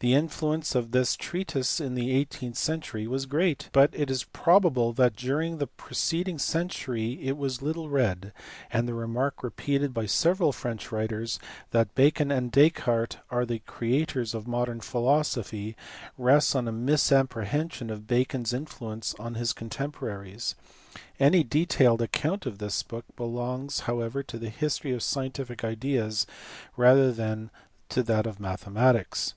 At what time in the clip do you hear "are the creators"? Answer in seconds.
13.30-14.34